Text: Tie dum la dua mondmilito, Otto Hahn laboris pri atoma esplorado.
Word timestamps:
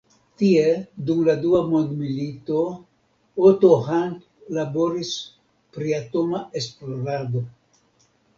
Tie 0.41 0.61
dum 1.09 1.17
la 1.25 1.33
dua 1.43 1.59
mondmilito, 1.73 2.61
Otto 3.51 3.69
Hahn 3.89 4.17
laboris 4.59 5.13
pri 5.77 5.95
atoma 6.01 6.43
esplorado. 6.63 7.47